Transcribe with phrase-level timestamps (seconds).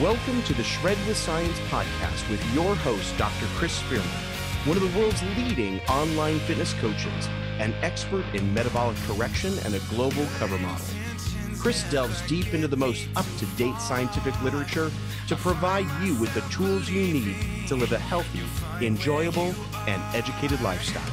[0.00, 3.46] Welcome to the Shred with Science podcast with your host, Dr.
[3.54, 4.06] Chris Spearman,
[4.66, 9.78] one of the world's leading online fitness coaches, an expert in metabolic correction, and a
[9.88, 10.84] global cover model.
[11.58, 14.90] Chris delves deep into the most up to date scientific literature
[15.28, 18.42] to provide you with the tools you need to live a healthy,
[18.84, 19.54] enjoyable,
[19.86, 21.10] and educated lifestyle.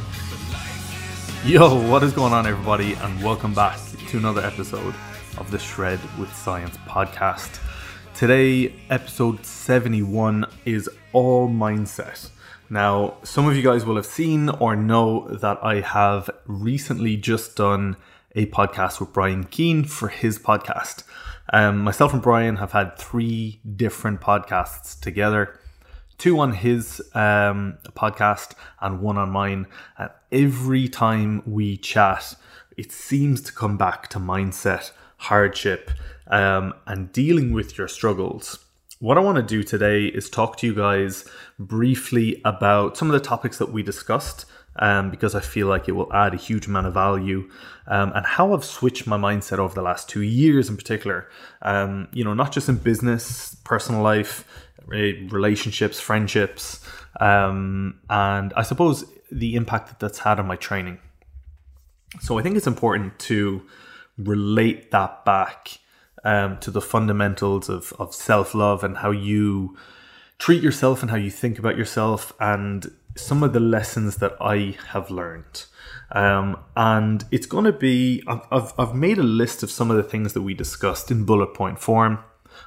[1.46, 3.80] Yo, what is going on, everybody, and welcome back
[4.10, 4.94] to another episode
[5.38, 7.62] of the Shred with Science podcast.
[8.16, 12.30] Today, episode 71 is all mindset.
[12.70, 17.56] Now, some of you guys will have seen or know that I have recently just
[17.56, 17.98] done
[18.36, 21.04] a podcast with Brian Keane for his podcast.
[21.52, 25.60] Um, myself and Brian have had three different podcasts together
[26.18, 29.68] two on his um, podcast and one on mine.
[29.98, 32.36] And every time we chat,
[32.78, 35.92] it seems to come back to mindset, hardship,
[36.28, 38.60] um, and dealing with your struggles.
[39.00, 41.26] What I want to do today is talk to you guys
[41.60, 44.46] briefly about some of the topics that we discussed.
[44.76, 47.48] Um, because I feel like it will add a huge amount of value,
[47.86, 51.30] um, and how I've switched my mindset over the last two years in particular.
[51.62, 54.48] Um, you know, not just in business, personal life,
[54.88, 56.84] relationships, friendships,
[57.20, 60.98] um, and I suppose the impact that that's had on my training.
[62.22, 63.62] So I think it's important to
[64.18, 65.78] relate that back
[66.24, 69.78] um, to the fundamentals of, of self love and how you
[70.38, 74.76] treat yourself and how you think about yourself and some of the lessons that I
[74.90, 75.66] have learned.
[76.12, 80.04] Um, and it's going to be, I've, I've, made a list of some of the
[80.04, 82.20] things that we discussed in bullet point form.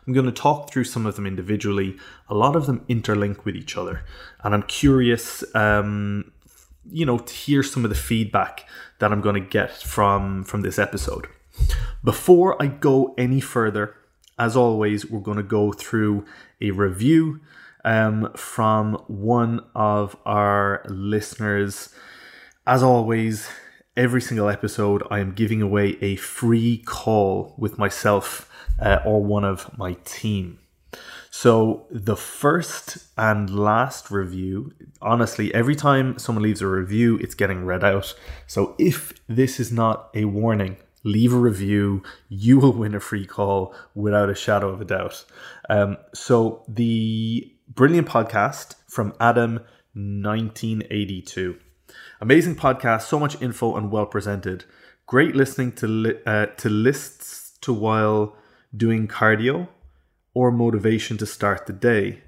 [0.06, 1.96] I'm going to talk through some of them individually.
[2.28, 4.04] A lot of them interlink with each other.
[4.42, 6.32] And I'm curious, um,
[6.90, 10.62] you know, to hear some of the feedback that I'm going to get from, from
[10.62, 11.28] this episode.
[12.02, 13.96] Before I go any further,
[14.38, 16.24] as always, we're going to go through
[16.60, 17.40] a review
[17.84, 21.88] um, from one of our listeners.
[22.66, 23.48] As always,
[23.96, 29.44] every single episode, I am giving away a free call with myself uh, or one
[29.44, 30.58] of my team.
[31.30, 34.72] So, the first and last review,
[35.02, 38.14] honestly, every time someone leaves a review, it's getting read out.
[38.46, 42.02] So, if this is not a warning, leave a review.
[42.28, 45.24] You will win a free call without a shadow of a doubt.
[45.70, 49.54] Um, so, the brilliant podcast from Adam
[49.94, 51.58] 1982.
[52.20, 54.64] Amazing podcast, so much info and well presented.
[55.06, 58.36] Great listening to li- uh, to lists to while
[58.76, 59.68] doing cardio
[60.34, 62.22] or motivation to start the day.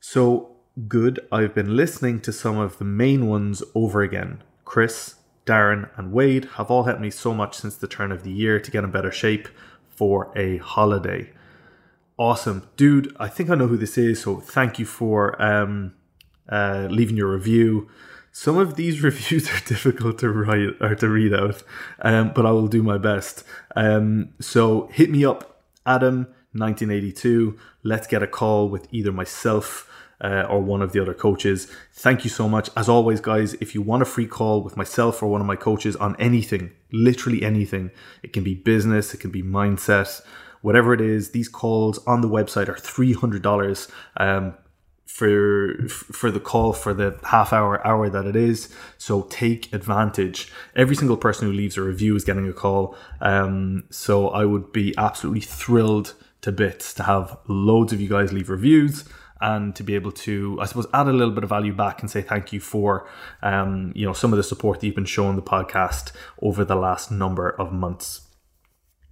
[0.00, 0.56] So
[0.88, 4.42] good, I've been listening to some of the main ones over again.
[4.64, 5.14] Chris,
[5.48, 8.60] Darren, and Wade have all helped me so much since the turn of the year
[8.60, 9.48] to get in better shape
[9.88, 11.32] for a holiday.
[12.18, 12.68] Awesome.
[12.76, 15.94] Dude, I think I know who this is, so thank you for um,
[16.48, 17.88] uh, leaving your review.
[18.30, 21.62] Some of these reviews are difficult to write or to read out,
[22.02, 23.42] um, but I will do my best.
[23.74, 27.58] Um, so hit me up, Adam, 1982.
[27.82, 29.87] Let's get a call with either myself
[30.20, 31.70] uh, or one of the other coaches.
[31.92, 32.70] Thank you so much.
[32.76, 35.56] As always, guys, if you want a free call with myself or one of my
[35.56, 37.90] coaches on anything, literally anything,
[38.22, 40.20] it can be business, it can be mindset,
[40.60, 43.90] whatever it is, these calls on the website are $300.
[44.16, 44.54] Um,
[45.06, 50.52] for for the call for the half hour hour that it is so take advantage
[50.76, 54.70] every single person who leaves a review is getting a call um, so i would
[54.70, 59.08] be absolutely thrilled to bits to have loads of you guys leave reviews
[59.40, 62.10] and to be able to i suppose add a little bit of value back and
[62.10, 63.08] say thank you for
[63.42, 66.12] um, you know some of the support that you've been showing the podcast
[66.42, 68.22] over the last number of months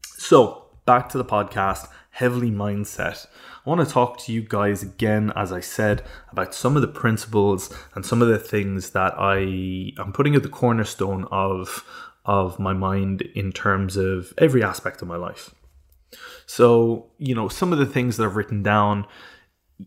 [0.04, 3.26] so back to the podcast heavily mindset
[3.66, 6.88] I want to talk to you guys again, as I said, about some of the
[6.88, 9.38] principles and some of the things that I
[10.00, 11.84] am putting at the cornerstone of
[12.24, 15.52] of my mind in terms of every aspect of my life.
[16.46, 19.06] So, you know, some of the things that I've written down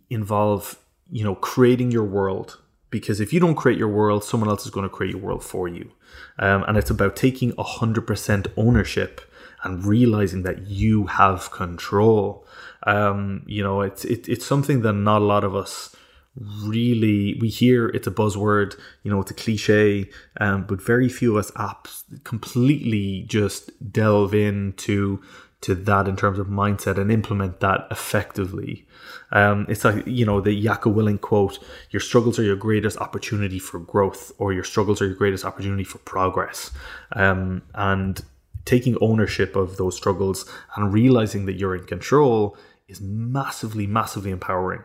[0.09, 0.77] involve,
[1.11, 2.59] you know, creating your world.
[2.89, 5.43] Because if you don't create your world, someone else is going to create your world
[5.43, 5.91] for you.
[6.39, 9.21] Um, and it's about taking 100% ownership
[9.63, 12.47] and realizing that you have control.
[12.83, 15.95] Um, you know, it's it, it's something that not a lot of us
[16.39, 20.07] really we hear it's a buzzword you know it's a cliche
[20.39, 25.21] um, but very few of us apps completely just delve into
[25.61, 28.85] to that in terms of mindset and implement that effectively
[29.31, 31.59] um, it's like you know the Jocko Willink quote
[31.91, 35.83] your struggles are your greatest opportunity for growth or your struggles are your greatest opportunity
[35.83, 36.71] for progress
[37.13, 38.23] um, and
[38.65, 40.45] taking ownership of those struggles
[40.75, 42.55] and realizing that you're in control
[42.87, 44.83] is massively, massively empowering.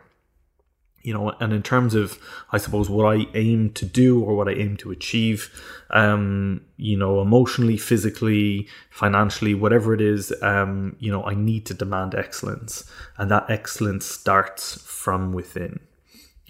[1.05, 2.17] You know, and in terms of,
[2.51, 5.51] I suppose, what I aim to do or what I aim to achieve,
[5.91, 11.75] um, you know, emotionally, physically, financially, whatever it is, um, you know, I need to
[11.75, 12.89] demand excellence.
[13.17, 15.79] And that excellence starts from within.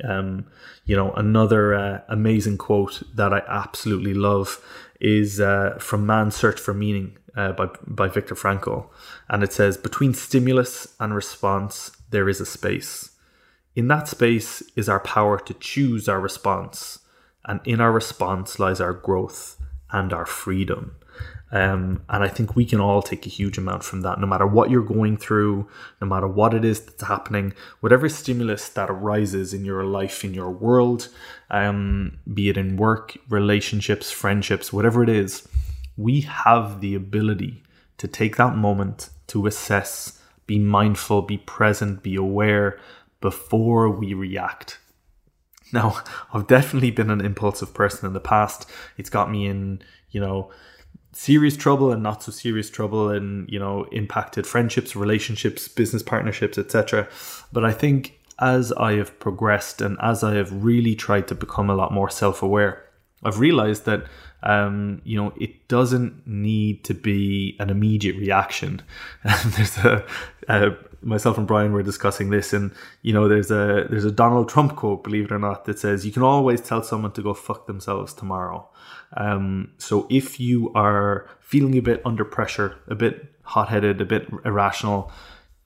[0.03, 0.45] Um,
[0.85, 4.63] you know, another uh, amazing quote that I absolutely love
[5.01, 8.87] is uh, from Man's Search for Meaning uh, by, by Viktor Frankl.
[9.29, 13.11] And it says, Between stimulus and response, there is a space.
[13.75, 16.99] In that space is our power to choose our response.
[17.43, 19.61] And in our response lies our growth
[19.91, 20.95] and our freedom.
[21.51, 24.47] Um, and I think we can all take a huge amount from that, no matter
[24.47, 25.69] what you're going through,
[26.01, 30.33] no matter what it is that's happening, whatever stimulus that arises in your life, in
[30.33, 31.09] your world,
[31.51, 35.47] um, be it in work, relationships, friendships, whatever it is,
[35.97, 37.63] we have the ability
[37.97, 42.79] to take that moment to assess, be mindful, be present, be aware
[43.25, 44.77] before we react.
[45.73, 45.97] Now,
[46.33, 48.69] I've definitely been an impulsive person in the past.
[48.97, 49.81] It's got me in,
[50.11, 50.51] you know,
[51.11, 56.57] serious trouble and not so serious trouble and you know impacted friendships relationships business partnerships
[56.57, 57.07] etc
[57.53, 61.69] but i think as i have progressed and as i have really tried to become
[61.69, 62.83] a lot more self-aware
[63.23, 64.03] i've realized that
[64.43, 68.81] um, you know it doesn't need to be an immediate reaction
[69.23, 70.05] there's a,
[70.49, 70.71] a
[71.05, 72.71] myself and Brian were discussing this, and
[73.01, 76.05] you know, there's a there's a Donald Trump quote, believe it or not, that says
[76.05, 78.67] you can always tell someone to go fuck themselves tomorrow.
[79.15, 84.05] Um, so if you are feeling a bit under pressure, a bit hot headed, a
[84.05, 85.11] bit irrational,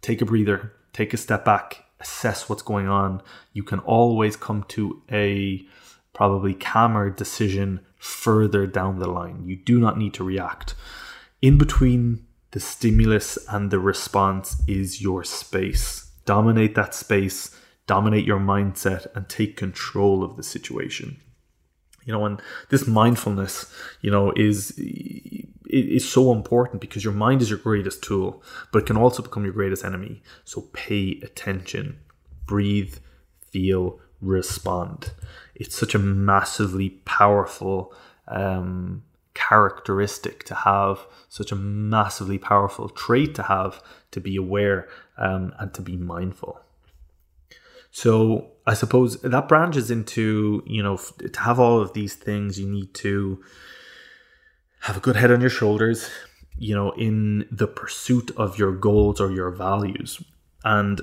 [0.02, 3.22] take a breather, take a step back, assess what's going on.
[3.54, 5.66] You can always come to a
[6.14, 9.44] probably calmer decision further down the line.
[9.46, 10.76] You do not need to react.
[11.42, 16.12] In between the stimulus and the response is your space.
[16.26, 17.56] Dominate that space,
[17.88, 21.20] dominate your mindset, and take control of the situation.
[22.06, 24.74] You know, and this mindfulness, you know, is
[25.70, 28.42] is so important because your mind is your greatest tool,
[28.72, 30.24] but it can also become your greatest enemy.
[30.44, 32.00] So pay attention,
[32.48, 32.96] breathe,
[33.52, 35.12] feel, respond.
[35.54, 37.94] It's such a massively powerful
[38.28, 39.04] um,
[39.40, 43.82] characteristic to have, such a massively powerful trait to have
[44.12, 46.60] to be aware um, and to be mindful.
[47.92, 52.68] So I suppose that branches into, you know, to have all of these things, you
[52.68, 53.42] need to
[54.82, 56.10] have a good head on your shoulders,
[56.58, 60.22] you know, in the pursuit of your goals or your values.
[60.66, 61.02] And,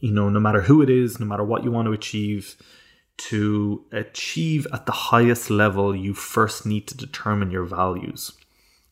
[0.00, 2.56] you know, no matter who it is, no matter what you want to achieve,
[3.18, 8.32] to achieve at the highest level, you first need to determine your values.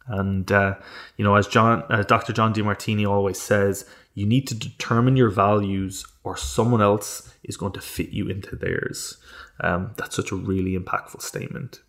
[0.06, 0.76] And uh,
[1.16, 2.32] you know, as John, uh, Dr.
[2.32, 7.72] John Demartini always says, you need to determine your values, or someone else is going
[7.72, 9.18] to fit you into theirs.
[9.60, 11.80] Um, that's such a really impactful statement.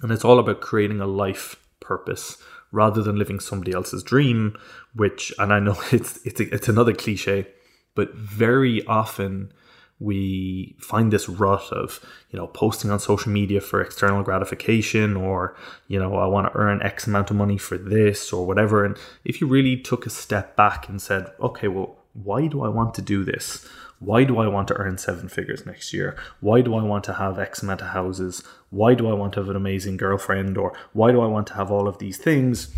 [0.00, 2.38] And it's all about creating a life purpose
[2.70, 4.56] rather than living somebody else's dream.
[4.94, 7.48] Which, and I know it's it's it's another cliche,
[7.94, 9.52] but very often
[10.00, 12.00] we find this rut of
[12.30, 16.58] you know posting on social media for external gratification or you know i want to
[16.58, 18.84] earn x amount of money for this or whatever.
[18.84, 22.68] And if you really took a step back and said okay well why do i
[22.68, 23.66] want to do this?
[24.00, 26.16] Why do i want to earn seven figures next year?
[26.40, 28.42] Why do i want to have x amount of houses?
[28.70, 30.58] Why do i want to have an amazing girlfriend?
[30.58, 32.74] Or why do i want to have all of these things?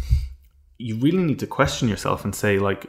[0.79, 2.87] You really need to question yourself and say like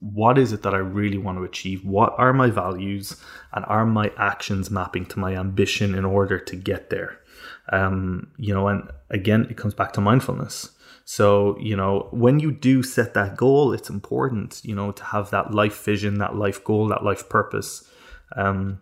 [0.00, 1.84] what is it that I really want to achieve?
[1.84, 3.16] What are my values
[3.52, 7.18] and are my actions mapping to my ambition in order to get there?
[7.70, 10.70] Um, you know, and again, it comes back to mindfulness.
[11.04, 15.30] So, you know, when you do set that goal, it's important, you know, to have
[15.30, 17.88] that life vision, that life goal, that life purpose,
[18.36, 18.80] um,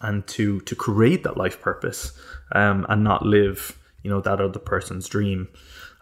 [0.00, 2.12] and to to create that life purpose,
[2.52, 5.48] um, and not live, you know, that other person's dream.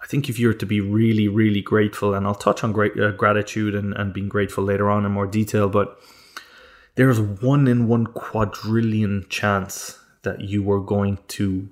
[0.04, 3.12] I think if you're to be really, really grateful, and I'll touch on great uh,
[3.12, 5.98] gratitude and, and being grateful later on in more detail, but
[6.96, 11.70] there's one in one quadrillion chance that you are going to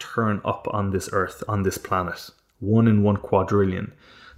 [0.00, 2.30] turn up on this earth, on this planet.
[2.58, 3.92] One in one quadrillion.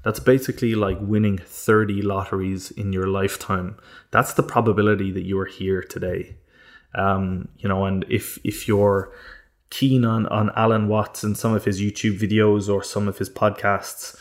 [0.05, 3.79] That's basically like winning 30 lotteries in your lifetime.
[4.11, 6.37] That's the probability that you are here today.
[6.95, 9.13] Um, you know, and if if you're
[9.71, 13.31] keen on on Alan Watts and some of his YouTube videos or some of his
[13.31, 14.19] podcasts,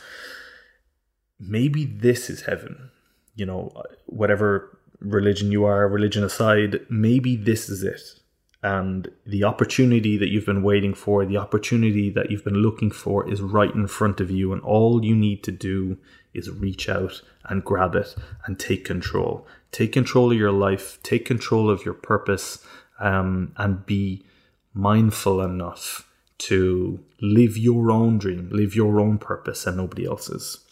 [1.40, 2.92] maybe this is heaven.
[3.36, 8.20] You know, whatever religion you are, religion aside, maybe this is it.
[8.62, 13.30] and the opportunity that you've been waiting for, the opportunity that you've been looking for
[13.30, 14.52] is right in front of you.
[14.52, 15.98] And all you need to do
[16.34, 18.16] is reach out and grab it
[18.46, 19.48] and take control.
[19.72, 22.66] Take control of your life, take control of your purpose,
[23.00, 24.26] um, and be
[24.74, 26.08] mindful enough
[26.40, 30.66] to live your own dream, live your own purpose, and nobody else's.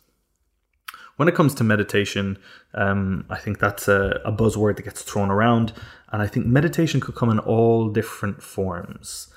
[1.18, 2.38] When it comes to meditation,
[2.74, 5.74] um, I think that's a, a buzzword that gets thrown around.
[6.12, 9.27] And I think meditation could come in all different forms.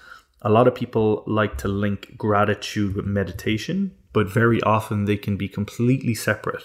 [0.42, 5.36] A lot of people like to link gratitude with meditation, but very often they can
[5.36, 6.64] be completely separate.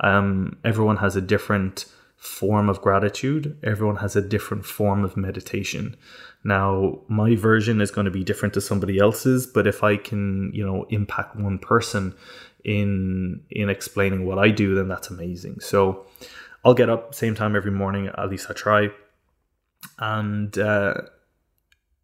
[0.00, 1.86] Um, everyone has a different
[2.26, 5.96] form of gratitude, everyone has a different form of meditation.
[6.44, 10.52] Now, my version is going to be different to somebody else's, but if I can,
[10.52, 12.14] you know, impact one person
[12.64, 15.60] in in explaining what I do, then that's amazing.
[15.60, 16.06] So
[16.64, 18.90] I'll get up same time every morning, at least I try
[19.98, 20.94] and uh,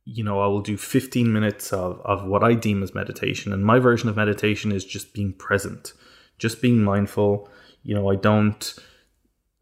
[0.04, 3.64] you know i will do 15 minutes of, of what i deem as meditation and
[3.64, 5.92] my version of meditation is just being present
[6.38, 7.48] just being mindful
[7.82, 8.74] you know i don't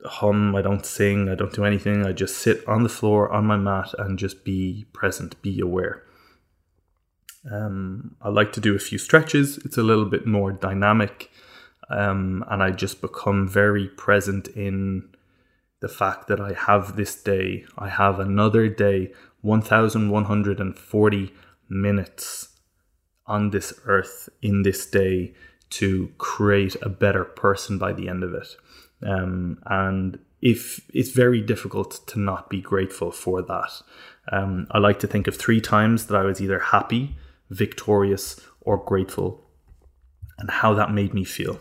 [0.05, 3.45] hum i don't sing i don't do anything i just sit on the floor on
[3.45, 6.03] my mat and just be present be aware
[7.51, 11.31] um, i like to do a few stretches it's a little bit more dynamic
[11.91, 15.09] um, and i just become very present in
[15.81, 21.35] the fact that I have this day, I have another day, 1140
[21.69, 22.49] minutes
[23.27, 25.35] on this earth in this day
[25.71, 28.57] to create a better person by the end of it.
[29.07, 33.83] Um, and if it's very difficult to not be grateful for that.
[34.33, 37.17] Um, I like to think of three times that I was either happy,
[37.51, 39.45] victorious, or grateful,
[40.39, 41.59] and how that made me feel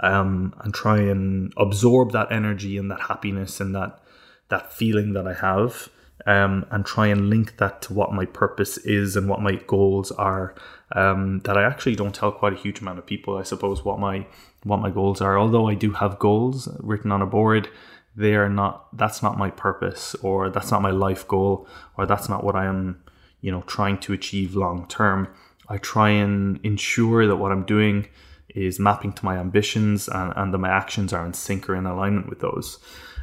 [0.00, 4.00] um, and try and absorb that energy and that happiness and that
[4.48, 5.88] that feeling that I have,
[6.24, 10.12] um, and try and link that to what my purpose is and what my goals
[10.12, 10.54] are.
[10.94, 13.36] Um, that I actually don't tell quite a huge amount of people.
[13.36, 14.26] I suppose what my
[14.62, 15.38] what my goals are.
[15.38, 17.68] Although I do have goals written on a board,
[18.14, 18.96] they are not.
[18.96, 21.66] That's not my purpose, or that's not my life goal,
[21.96, 23.02] or that's not what I am.
[23.40, 25.28] You know, trying to achieve long term.
[25.68, 28.06] I try and ensure that what I'm doing
[28.48, 31.86] is mapping to my ambitions and, and that my actions are in sync or in
[31.86, 32.78] alignment with those.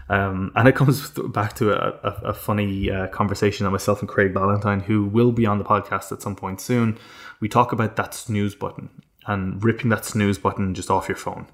[0.10, 4.10] Um, and it comes back to a, a, a funny uh, conversation that myself and
[4.10, 7.00] Craig Ballantyne, who will be on the podcast at some point soon,
[7.40, 8.90] we talk about that snooze button
[9.26, 11.48] and ripping that snooze button just off your phone.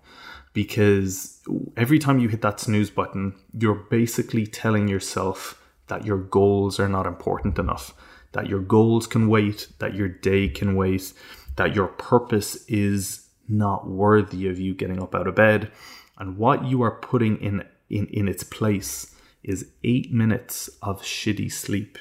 [0.54, 1.40] Because
[1.78, 6.90] every time you hit that snooze button, you're basically telling yourself that your goals are
[6.90, 7.94] not important enough,
[8.32, 11.14] that your goals can wait, that your day can wait,
[11.56, 15.72] that your purpose is not worthy of you getting up out of bed.
[16.18, 21.52] And what you are putting in, in, in its place is eight minutes of shitty
[21.52, 21.98] sleep,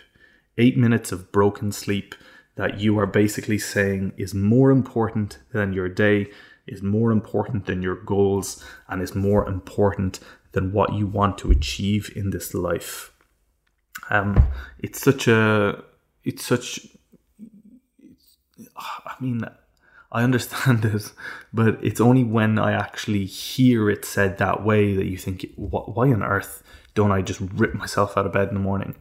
[0.56, 2.14] eight minutes of broken sleep
[2.56, 6.26] that you are basically saying is more important than your day,
[6.66, 10.18] is more important than your goals, and is more important
[10.52, 13.12] than what you want to achieve in this life.
[14.10, 14.48] Um,
[14.80, 15.84] it's such a,
[16.24, 16.88] it's such,
[18.76, 19.42] I mean,
[20.10, 21.12] I understand this,
[21.52, 26.12] but it's only when I actually hear it said that way that you think, why
[26.12, 26.62] on earth
[26.94, 28.94] don't I just rip myself out of bed in the morning?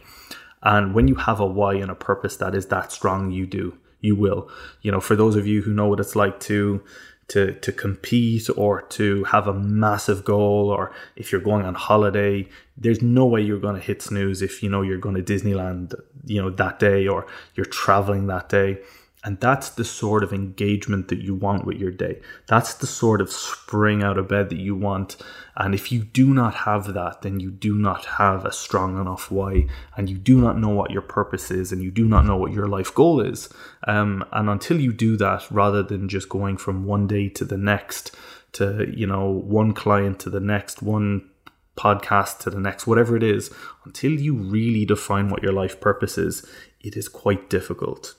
[0.64, 3.78] And when you have a why and a purpose that is that strong, you do,
[4.02, 4.50] you will.
[4.82, 6.84] You know, for those of you who know what it's like to
[7.30, 12.48] to to compete or to have a massive goal or if you're going on holiday
[12.78, 15.94] there's no way you're going to hit snooze if you know you're going to Disneyland
[16.26, 18.80] you know that day or you're traveling that day
[19.24, 22.22] and that's the sort of engagement that you want with your day.
[22.46, 25.18] That's the sort of spring out of bed that you want.
[25.56, 29.32] And if you do not have that, then you do not have a strong enough
[29.32, 32.38] why, and you do not know what your purpose is, and you do not know
[32.38, 33.50] what your life goal is.
[33.88, 37.58] Um, and until you do that, rather than just going from one day to the
[37.58, 38.16] next,
[38.54, 41.28] to you know one client to the next, one
[41.76, 43.52] podcast to the next, whatever it is,
[43.84, 46.46] until you really define what your life purpose is,
[46.82, 48.14] it is quite difficult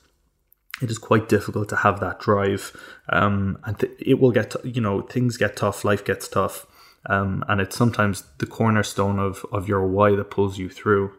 [0.80, 2.76] it is quite difficult to have that drive
[3.08, 6.66] um, and th- it will get you know things get tough life gets tough
[7.06, 11.12] um, and it's sometimes the cornerstone of of your why that pulls you through.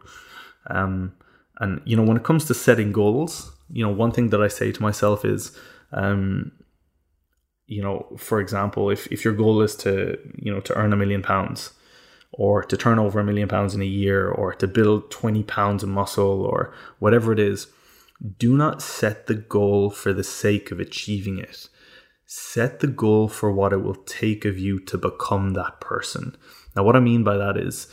[0.66, 1.14] Um,
[1.60, 4.48] and you know when it comes to setting goals you know one thing that i
[4.48, 5.56] say to myself is
[5.92, 6.50] um,
[7.66, 10.96] you know for example if, if your goal is to you know to earn a
[10.96, 11.72] million pounds
[12.32, 15.82] or to turn over a million pounds in a year or to build 20 pounds
[15.82, 17.68] of muscle or whatever it is
[18.38, 21.68] do not set the goal for the sake of achieving it.
[22.26, 26.36] Set the goal for what it will take of you to become that person.
[26.76, 27.92] Now, what I mean by that is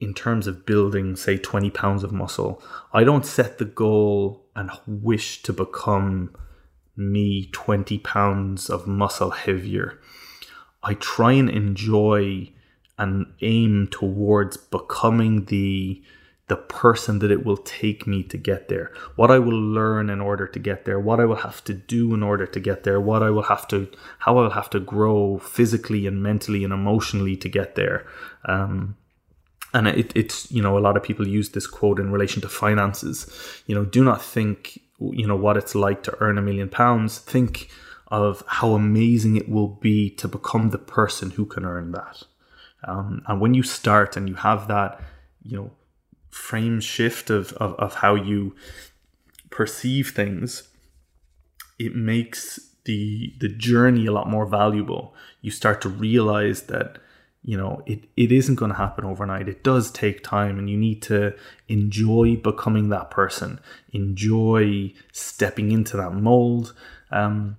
[0.00, 4.70] in terms of building, say, 20 pounds of muscle, I don't set the goal and
[4.86, 6.34] wish to become
[6.96, 10.00] me 20 pounds of muscle heavier.
[10.82, 12.52] I try and enjoy
[12.98, 16.02] and aim towards becoming the
[16.54, 20.20] the person that it will take me to get there, what I will learn in
[20.20, 23.00] order to get there, what I will have to do in order to get there,
[23.00, 26.72] what I will have to, how I will have to grow physically and mentally and
[26.72, 28.06] emotionally to get there.
[28.44, 28.96] Um,
[29.72, 32.48] and it, it's you know a lot of people use this quote in relation to
[32.48, 33.18] finances.
[33.66, 37.18] You know, do not think you know what it's like to earn a million pounds.
[37.18, 37.68] Think
[38.12, 42.22] of how amazing it will be to become the person who can earn that.
[42.84, 45.00] Um, and when you start and you have that,
[45.42, 45.70] you know
[46.34, 48.56] frame shift of, of, of how you
[49.50, 50.68] perceive things,
[51.78, 55.14] it makes the the journey a lot more valuable.
[55.40, 56.98] You start to realize that
[57.44, 59.48] you know it, it isn't going to happen overnight.
[59.48, 61.34] It does take time and you need to
[61.68, 63.60] enjoy becoming that person.
[63.92, 66.74] Enjoy stepping into that mold.
[67.12, 67.58] Um,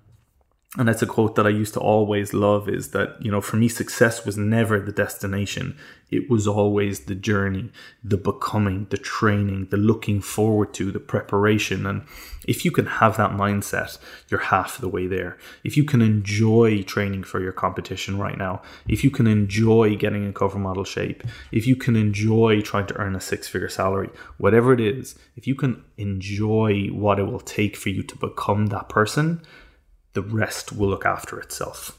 [0.78, 3.56] and that's a quote that I used to always love is that, you know, for
[3.56, 5.76] me, success was never the destination.
[6.10, 7.70] It was always the journey,
[8.04, 11.86] the becoming, the training, the looking forward to, the preparation.
[11.86, 12.02] And
[12.46, 13.96] if you can have that mindset,
[14.28, 15.38] you're half the way there.
[15.64, 20.24] If you can enjoy training for your competition right now, if you can enjoy getting
[20.24, 24.10] in cover model shape, if you can enjoy trying to earn a six figure salary,
[24.36, 28.66] whatever it is, if you can enjoy what it will take for you to become
[28.66, 29.40] that person,
[30.16, 31.98] the rest will look after itself.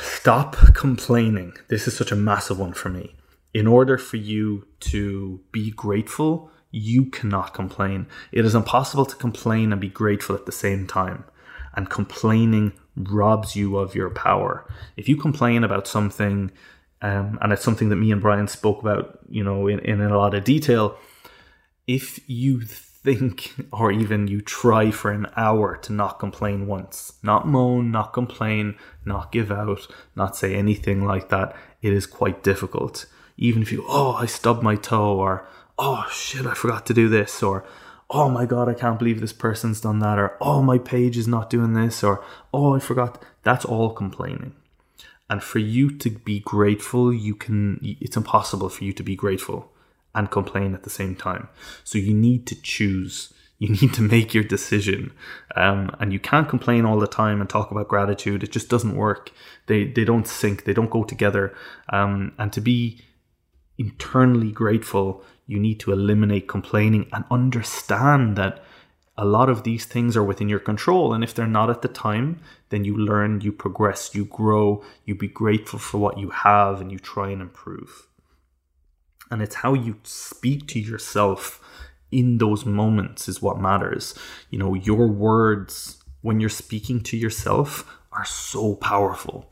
[0.00, 1.52] Stop complaining.
[1.68, 3.14] This is such a massive one for me.
[3.54, 8.08] In order for you to be grateful, you cannot complain.
[8.32, 11.22] It is impossible to complain and be grateful at the same time.
[11.74, 14.68] And complaining robs you of your power.
[14.96, 16.50] If you complain about something,
[17.02, 20.18] um, and it's something that me and Brian spoke about, you know, in, in a
[20.18, 20.98] lot of detail,
[21.86, 22.62] if you
[23.14, 27.14] think or even you try for an hour to not complain once.
[27.22, 31.56] Not moan, not complain, not give out, not say anything like that.
[31.80, 33.06] It is quite difficult.
[33.36, 35.46] Even if you, oh, I stubbed my toe, or
[35.78, 37.64] oh shit, I forgot to do this, or
[38.10, 41.28] oh my god, I can't believe this person's done that, or oh, my page is
[41.28, 43.22] not doing this, or oh, I forgot.
[43.44, 44.54] That's all complaining.
[45.30, 49.72] And for you to be grateful, you can, it's impossible for you to be grateful
[50.18, 51.48] and complain at the same time.
[51.84, 53.32] So you need to choose.
[53.60, 55.10] You need to make your decision,
[55.56, 58.44] um, and you can't complain all the time and talk about gratitude.
[58.44, 59.32] It just doesn't work.
[59.66, 60.62] They they don't sync.
[60.62, 61.52] They don't go together.
[61.92, 63.00] Um, and to be
[63.76, 68.62] internally grateful, you need to eliminate complaining and understand that
[69.16, 71.12] a lot of these things are within your control.
[71.12, 75.16] And if they're not at the time, then you learn, you progress, you grow, you
[75.16, 78.07] be grateful for what you have, and you try and improve
[79.30, 81.60] and it's how you speak to yourself
[82.10, 84.14] in those moments is what matters.
[84.50, 89.50] You know, your words when you're speaking to yourself are so powerful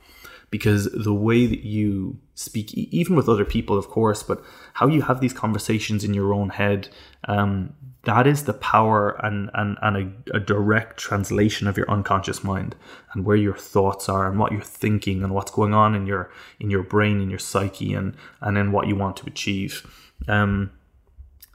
[0.50, 4.42] because the way that you speak, even with other people, of course, but
[4.74, 6.88] how you have these conversations in your own head,
[7.28, 7.74] um,
[8.06, 9.96] that is the power and, and, and
[10.32, 12.76] a, a, direct translation of your unconscious mind
[13.12, 16.30] and where your thoughts are and what you're thinking and what's going on in your
[16.60, 19.84] in your brain in your psyche and and in what you want to achieve.
[20.28, 20.70] Um,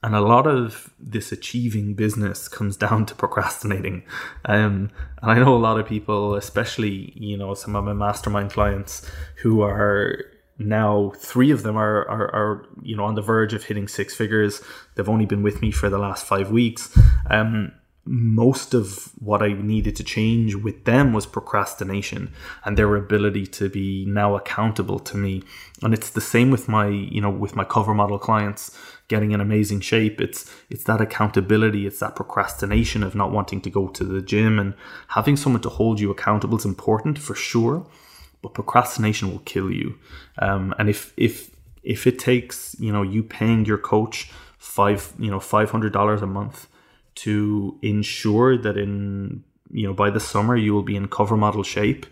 [0.03, 4.03] and a lot of this achieving business comes down to procrastinating.
[4.43, 8.51] Um, and i know a lot of people especially you know some of my mastermind
[8.51, 10.25] clients who are
[10.67, 14.15] now three of them are, are, are you know on the verge of hitting six
[14.15, 14.61] figures
[14.95, 16.97] they've only been with me for the last five weeks
[17.29, 17.71] um,
[18.03, 22.33] most of what I needed to change with them was procrastination
[22.65, 25.43] and their ability to be now accountable to me.
[25.83, 28.75] And it's the same with my, you know, with my cover model clients
[29.07, 30.19] getting in amazing shape.
[30.19, 34.57] It's it's that accountability, it's that procrastination of not wanting to go to the gym
[34.57, 34.73] and
[35.09, 37.85] having someone to hold you accountable is important for sure
[38.41, 39.97] but procrastination will kill you.
[40.39, 41.51] Um, and if if
[41.83, 46.21] if it takes you know you paying your coach five you know five hundred dollars
[46.21, 46.67] a month
[47.15, 51.63] to ensure that in you know by the summer you will be in cover model
[51.63, 52.05] shape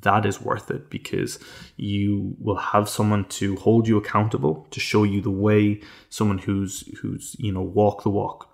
[0.00, 1.38] that is worth it because
[1.76, 6.84] you will have someone to hold you accountable to show you the way someone who's
[6.98, 8.48] who's you know walk the walk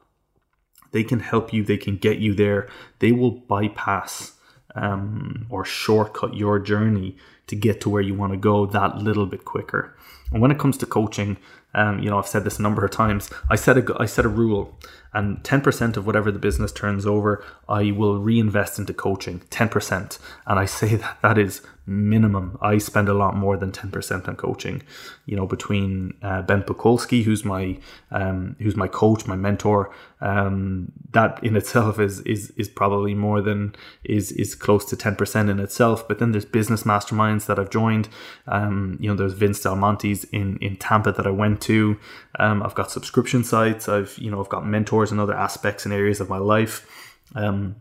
[0.93, 4.33] they can help you they can get you there they will bypass
[4.75, 7.17] um, or shortcut your journey
[7.49, 9.95] to get to where you want to go that little bit quicker.
[10.33, 11.39] And when it comes to coaching,
[11.75, 13.31] um, you know, I've said this a number of times.
[13.51, 14.77] I set a I set a rule,
[15.13, 19.43] and ten percent of whatever the business turns over, I will reinvest into coaching.
[19.51, 22.59] Ten percent, and I say that that is minimum.
[22.61, 24.83] I spend a lot more than ten percent on coaching.
[25.27, 27.79] You know, between uh, Ben Pakulski, who's my
[28.11, 33.43] um, who's my coach, my mentor, um, that in itself is is is probably more
[33.43, 36.09] than is is close to ten percent in itself.
[36.09, 38.09] But then there's business masterminds that I've joined.
[38.47, 41.99] Um, you know, there's Vince Del Monte's in in Tampa that I went to.
[42.39, 43.89] Um, I've got subscription sites.
[43.89, 46.87] I've you know I've got mentors in other aspects and areas of my life.
[47.35, 47.77] Um,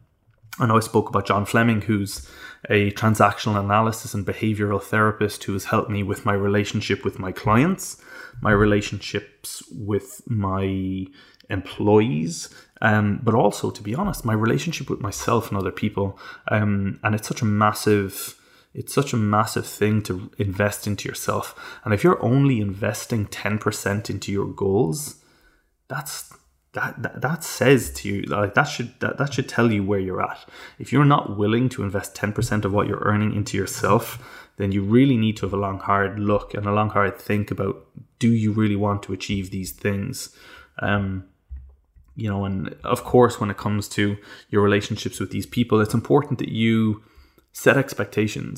[0.60, 2.28] I know I spoke about John Fleming, who's
[2.70, 7.32] a transactional analysis and behavioral therapist who has helped me with my relationship with my
[7.32, 8.02] clients,
[8.42, 11.06] my relationships with my
[11.50, 12.50] employees,
[12.82, 16.20] um, but also, to be honest, my relationship with myself and other people.
[16.50, 18.36] Um, and it's such a massive.
[18.74, 21.80] It's such a massive thing to invest into yourself.
[21.84, 25.24] And if you're only investing 10% into your goals,
[25.88, 26.34] that's
[26.74, 30.00] that, that that says to you like that should that, that should tell you where
[30.00, 34.48] you're at if you're not willing to invest 10% of what you're earning into yourself
[34.58, 37.50] then you really need to have a long hard look and a long hard think
[37.50, 37.88] about
[38.20, 40.36] do you really want to achieve these things
[40.80, 41.26] um
[42.16, 44.18] you know and of course when it comes to
[44.50, 47.02] your relationships with these people it's important that you
[47.58, 48.58] set expectations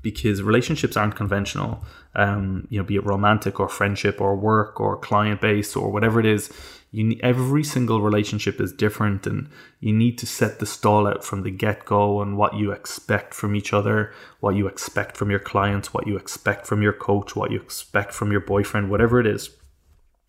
[0.00, 1.84] because relationships aren't conventional.
[2.14, 6.18] Um you know be it romantic or friendship or work or client base or whatever
[6.20, 6.50] it is
[6.90, 9.48] you every single relationship is different and
[9.80, 13.54] you need to set the stall out from the get-go and what you expect from
[13.54, 17.50] each other what you expect from your clients what you expect from your coach what
[17.50, 19.50] you expect from your boyfriend whatever it is.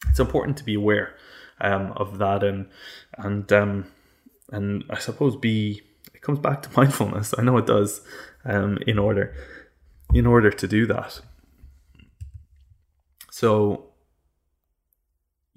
[0.10, 1.16] It's important to be aware
[1.62, 2.68] um, of that and
[3.18, 3.86] and um,
[4.52, 5.82] and i suppose be
[6.20, 8.02] it comes back to mindfulness i know it does
[8.46, 9.34] um, in order
[10.14, 11.20] in order to do that
[13.32, 13.90] so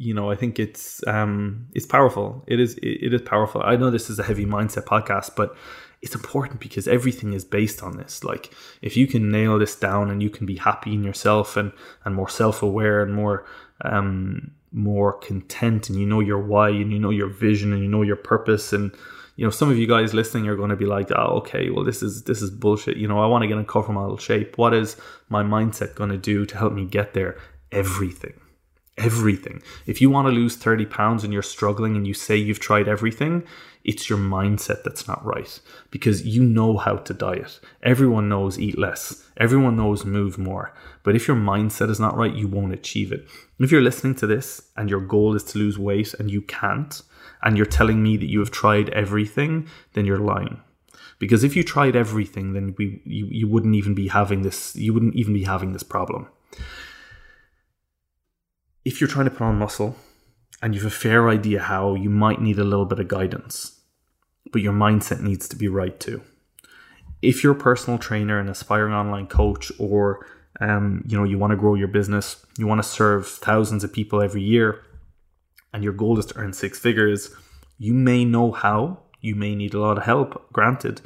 [0.03, 2.43] you know, I think it's um, it's powerful.
[2.49, 3.63] It is it, is powerful.
[3.65, 5.55] I know this is a heavy mindset podcast, but
[6.01, 8.25] it's important because everything is based on this.
[8.25, 11.73] Like if you can nail this down and you can be happy in yourself and
[12.05, 13.47] and more self aware and more
[13.85, 17.89] um, more content and you know your why and you know your vision and you
[17.89, 18.93] know your purpose and
[19.37, 21.85] you know some of you guys listening are going to be like oh okay well
[21.85, 22.97] this is this is bullshit.
[22.97, 24.59] You know i want to get in cover model shape.
[24.59, 24.97] What is
[25.29, 27.39] my mindset going to do to help me get there?
[27.71, 28.35] Everything
[28.99, 29.63] everything.
[29.87, 32.89] If you want to lose 30 pounds and you're struggling and you say you've tried
[32.89, 33.45] everything,
[33.85, 37.59] it's your mindset that's not right because you know how to diet.
[37.83, 40.75] Everyone knows eat less, everyone knows move more.
[41.03, 43.27] But if your mindset is not right, you won't achieve it.
[43.59, 47.03] If you're listening to this and your goal is to lose weight and you can't,
[47.43, 50.61] and you're telling me that you have tried everything, then you're lying
[51.23, 54.93] because if you tried everything then we you, you wouldn't even be having this you
[54.93, 56.27] wouldn't even be having this problem
[58.85, 59.97] if you're trying to put on muscle
[60.61, 63.81] and you have a fair idea how, you might need a little bit of guidance,
[64.53, 66.23] but your mindset needs to be right too.
[67.21, 70.27] If you're a personal trainer, an aspiring online coach, or
[70.61, 73.93] um, you know you want to grow your business, you want to serve thousands of
[73.93, 74.83] people every year,
[75.73, 77.31] and your goal is to earn six figures,
[77.79, 78.99] you may know how.
[79.21, 81.01] You may need a lot of help, granted,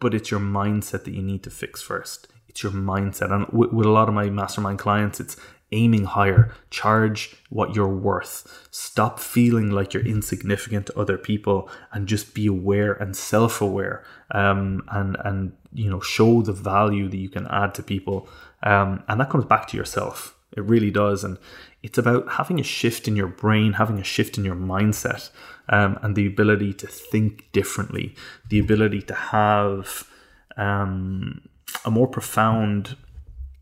[0.00, 2.26] but it's your mindset that you need to fix first.
[2.48, 5.36] It's your mindset, and with, with a lot of my mastermind clients, it's
[5.72, 8.66] aiming higher, charge what you're worth.
[8.70, 14.82] Stop feeling like you're insignificant to other people and just be aware and self-aware um,
[14.92, 18.28] and and you know show the value that you can add to people.
[18.62, 20.36] Um, and that comes back to yourself.
[20.56, 21.22] It really does.
[21.24, 21.38] And
[21.82, 25.30] it's about having a shift in your brain, having a shift in your mindset,
[25.68, 28.14] um, and the ability to think differently,
[28.48, 30.08] the ability to have
[30.56, 31.42] um,
[31.84, 32.96] a more profound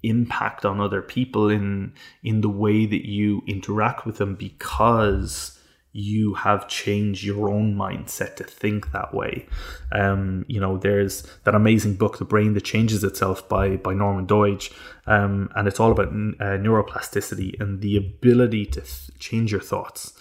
[0.09, 5.59] impact on other people in in the way that you interact with them because
[5.97, 9.47] you have changed your own mindset to think that way.
[9.93, 14.27] Um, you know, there's that amazing book, The Brain That Changes Itself by by Norman
[14.27, 14.73] Doidge,
[15.07, 20.13] um, and it's all about uh, neuroplasticity and the ability to th- change your thoughts,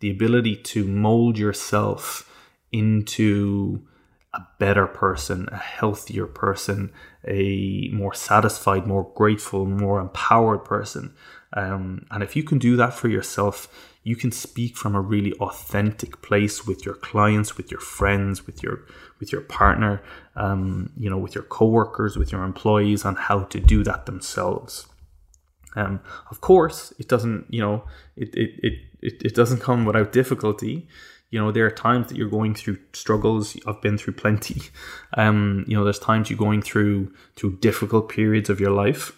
[0.00, 2.28] the ability to mold yourself
[2.72, 3.86] into
[4.32, 6.92] a better person, a healthier person,
[7.26, 11.14] a more satisfied, more grateful, more empowered person.
[11.52, 13.68] Um, and if you can do that for yourself,
[14.02, 18.62] you can speak from a really authentic place with your clients, with your friends, with
[18.62, 18.86] your
[19.18, 20.02] with your partner,
[20.36, 24.86] um, you know, with your coworkers, with your employees on how to do that themselves.
[25.76, 27.84] Um, of course, it doesn't, you know,
[28.16, 30.88] it, it, it, it, it doesn't come without difficulty
[31.30, 33.56] You know, there are times that you're going through struggles.
[33.66, 34.62] I've been through plenty.
[35.14, 39.10] Um, you know, there's times you're going through through difficult periods of your life,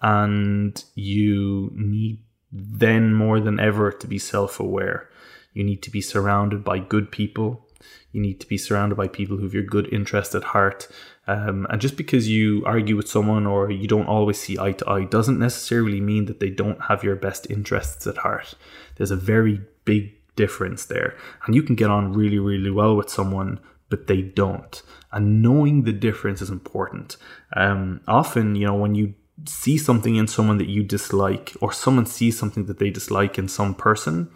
[0.00, 5.10] and you need then more than ever to be self-aware.
[5.52, 7.66] You need to be surrounded by good people.
[8.12, 10.88] You need to be surrounded by people who have your good interest at heart.
[11.26, 14.88] Um, and just because you argue with someone or you don't always see eye to
[14.88, 18.54] eye doesn't necessarily mean that they don't have your best interests at heart.
[18.96, 21.16] There's a very big difference there.
[21.44, 24.82] And you can get on really, really well with someone, but they don't.
[25.12, 27.16] And knowing the difference is important.
[27.56, 29.14] Um, often, you know, when you
[29.46, 33.48] see something in someone that you dislike, or someone sees something that they dislike in
[33.48, 34.30] some person,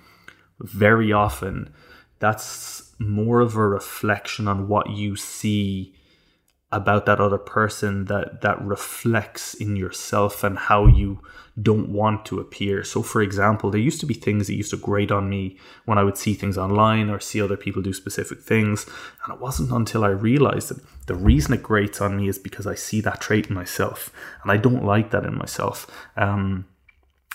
[0.58, 1.72] very often
[2.18, 5.94] that's more of a reflection on what you see
[6.72, 11.20] about that other person that that reflects in yourself and how you
[11.60, 12.84] don't want to appear.
[12.84, 15.98] So for example, there used to be things that used to grate on me when
[15.98, 18.86] I would see things online or see other people do specific things.
[19.24, 22.66] And it wasn't until I realized that the reason it grates on me is because
[22.66, 25.90] I see that trait in myself and I don't like that in myself.
[26.16, 26.66] Um,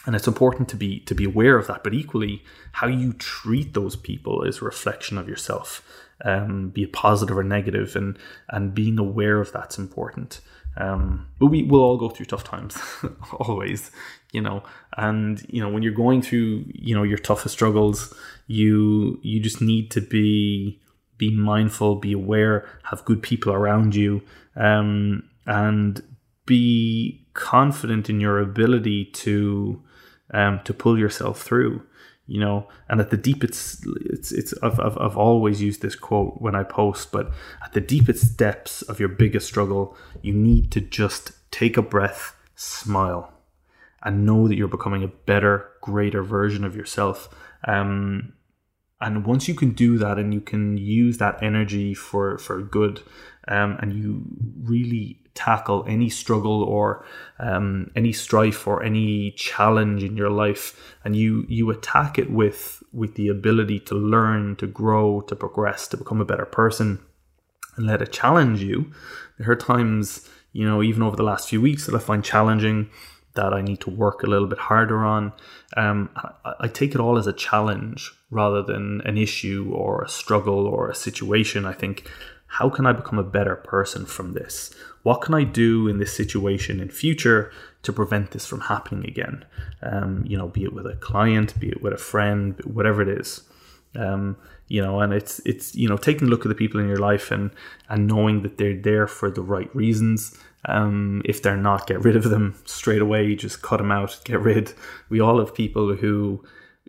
[0.06, 3.74] and it's important to be to be aware of that but equally how you treat
[3.74, 5.84] those people is a reflection of yourself
[6.24, 8.18] um, be it positive or negative, and
[8.50, 10.41] and being aware of that's important.
[10.78, 12.78] Um, but we will all go through tough times,
[13.39, 13.91] always,
[14.32, 14.63] you know.
[14.98, 18.13] And you know when you're going through, you know, your toughest struggles,
[18.48, 20.80] you you just need to be
[21.18, 24.22] be mindful, be aware, have good people around you,
[24.56, 26.02] um, and
[26.46, 29.82] be confident in your ability to
[30.34, 31.86] um, to pull yourself through
[32.28, 32.68] you know?
[32.90, 36.64] And at the deepest it's it's I've, I've, I've always used this quote when i
[36.64, 37.32] post but
[37.64, 42.36] at the deepest depths of your biggest struggle you need to just take a breath
[42.56, 43.32] smile
[44.04, 47.28] and know that you're becoming a better greater version of yourself.
[47.68, 48.34] Um,
[49.02, 53.02] and once you can do that and you can use that energy for for good
[53.48, 54.24] um, and you
[54.64, 57.06] really tackle any struggle or
[57.39, 60.95] um, any strife or any challenge in your life.
[61.04, 65.88] And you you attack it with with the ability to learn to grow to progress
[65.89, 67.00] to become a better person
[67.76, 68.91] and let it challenge you.
[69.38, 72.89] There are times you know even over the last few weeks that i find challenging
[73.34, 75.34] that i need to work a little bit harder on.
[75.76, 80.10] Um, I, I take it all as a challenge rather than an issue or a
[80.10, 81.65] struggle or a situation.
[81.65, 82.10] I think
[82.58, 84.74] how can I become a better person from this?
[85.04, 87.52] What can I do in this situation in future
[87.84, 89.44] to prevent this from happening again?
[89.82, 93.10] Um, you know, be it with a client, be it with a friend, whatever it
[93.10, 93.41] is.
[93.98, 94.38] Um,
[94.70, 97.04] you know, and it's it's you know taking a look at the people in your
[97.12, 97.52] life and
[97.89, 100.38] and knowing that they're there for the right reasons.
[100.63, 103.36] Um, if they're not, get rid of them straight away.
[103.36, 104.22] Just cut them out.
[104.24, 104.72] Get rid.
[105.10, 106.41] We all have people who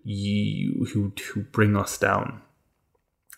[0.04, 2.40] you who who bring us down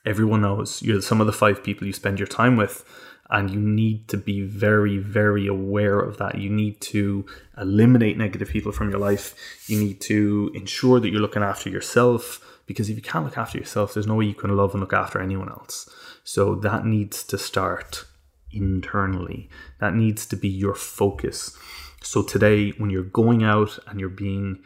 [0.04, 2.84] everyone knows you're some of the five people you spend your time with
[3.30, 6.38] and you need to be very very aware of that.
[6.38, 7.26] You need to
[7.58, 9.34] eliminate negative people from your life.
[9.68, 13.58] You need to ensure that you're looking after yourself because if you can't look after
[13.58, 15.88] yourself there's no way you can love and look after anyone else.
[16.24, 18.04] So that needs to start
[18.50, 19.50] internally.
[19.80, 21.56] That needs to be your focus.
[22.02, 24.62] So today when you're going out and you're being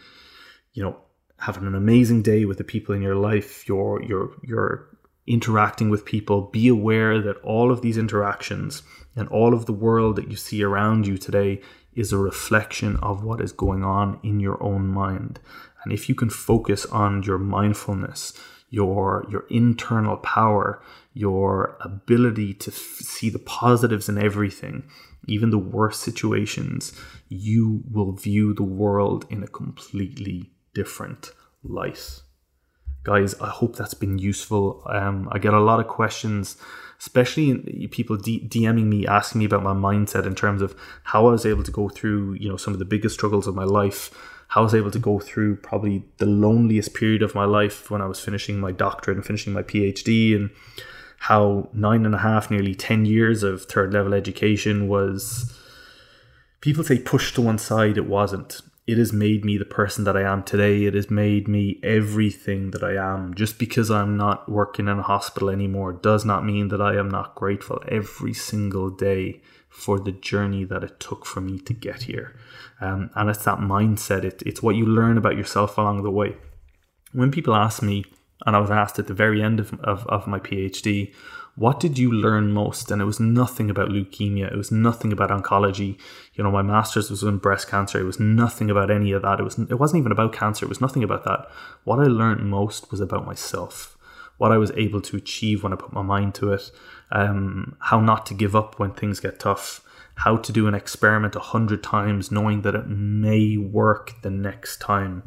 [0.73, 0.97] you know
[1.39, 4.92] having an amazing day with the people in your life you're you're you're
[5.27, 8.83] interacting with people, be aware that all of these interactions
[9.15, 11.61] and all of the world that you see around you today
[11.95, 15.39] is a reflection of what is going on in your own mind.
[15.85, 18.33] And if you can focus on your mindfulness,
[18.71, 20.83] your your internal power,
[21.13, 24.85] your ability to f- see the positives in everything,
[25.29, 26.93] even the worst situations,
[27.29, 31.33] you will view the world in a completely different
[31.63, 32.23] light
[33.05, 34.83] guys i hope that's been useful.
[34.87, 36.57] Um, i get a lot of questions
[36.99, 41.47] especially people dming me asking me about my mindset in terms of how i was
[41.47, 44.11] able to go through you know some of the biggest struggles of my life
[44.49, 48.01] how i was able to go through probably the loneliest period of my life when
[48.01, 50.51] i was finishing my doctorate and finishing my phd and
[51.19, 55.57] how nine and a half nearly 10 years of third level education was
[56.63, 57.99] people say pushed to one side.
[57.99, 60.85] It wasn't it has made me the person that I am today.
[60.85, 63.33] It has made me everything that I am.
[63.35, 67.09] Just because I'm not working in a hospital anymore does not mean that I am
[67.09, 72.03] not grateful every single day for the journey that it took for me to get
[72.03, 72.37] here.
[72.81, 76.37] Um, and it's that mindset, it, it's what you learn about yourself along the way.
[77.13, 78.05] When people ask me,
[78.45, 81.15] and I was asked at the very end of, of, of my PhD,
[81.55, 82.91] what did you learn most?
[82.91, 84.51] And it was nothing about leukemia.
[84.51, 85.99] It was nothing about oncology.
[86.35, 88.01] You know, my master's was in breast cancer.
[88.01, 89.39] It was nothing about any of that.
[89.39, 90.65] It was it wasn't even about cancer.
[90.65, 91.47] It was nothing about that.
[91.85, 93.97] What I learned most was about myself.
[94.43, 96.73] what I was able to achieve when I put my mind to it,
[97.13, 99.83] um, how not to give up when things get tough,
[100.17, 104.81] how to do an experiment a hundred times, knowing that it may work the next
[104.81, 105.25] time,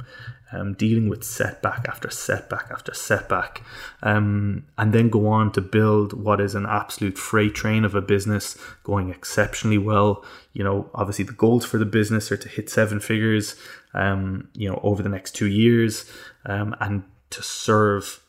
[0.52, 3.62] um, dealing with setback after setback after setback,
[4.04, 8.02] um, and then go on to build what is an absolute freight train of a
[8.02, 10.24] business going exceptionally well.
[10.54, 13.56] You know, obviously the goals for the business are to hit seven figures,
[13.94, 16.10] um, you know, over the next two years,
[16.46, 18.22] um, and to serve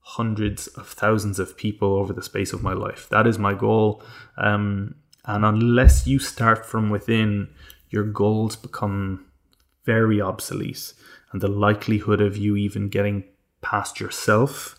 [0.00, 3.08] hundreds of thousands of people over the space of my life.
[3.10, 4.02] That is my goal.
[4.38, 4.94] Um,
[5.26, 7.48] and unless you start from within,
[7.90, 9.26] your goals become
[9.84, 10.92] very obsolete
[11.32, 13.24] and the likelihood of you even getting
[13.60, 14.78] past yourself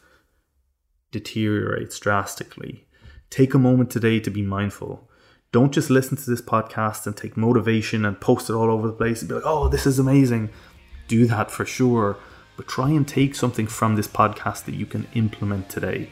[1.12, 2.86] deteriorates drastically.
[3.30, 5.10] Take a moment today to be mindful.
[5.52, 8.94] Don't just listen to this podcast and take motivation and post it all over the
[8.94, 10.50] place and be like, oh, this is amazing.
[11.08, 12.18] Do that for sure.
[12.56, 16.10] But try and take something from this podcast that you can implement today.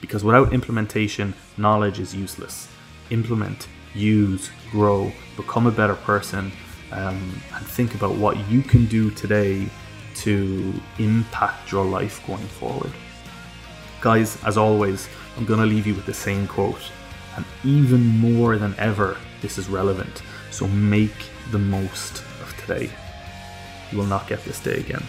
[0.00, 2.68] Because without implementation, knowledge is useless.
[3.10, 6.50] Implement, use, grow, become a better person,
[6.92, 9.68] um, and think about what you can do today
[10.14, 12.92] to impact your life going forward.
[14.00, 16.90] Guys, as always, I'm going to leave you with the same quote.
[17.36, 20.22] And even more than ever, this is relevant.
[20.50, 22.90] So make the most of today.
[23.90, 25.02] You will not get this day again.